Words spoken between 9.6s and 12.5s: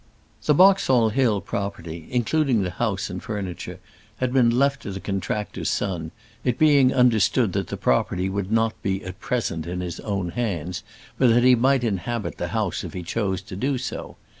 in his own hands, but that he might inhabit the